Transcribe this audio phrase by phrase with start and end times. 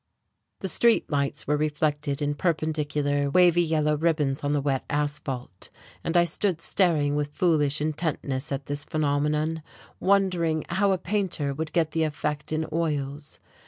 [0.61, 5.69] The street lights were reflected in perpendicular, wavy yellow ribbons on the wet asphalt,
[6.03, 9.61] and I stood staring with foolish intentness at this phenomenon,
[9.99, 13.39] wondering how a painter would get the effect in oils.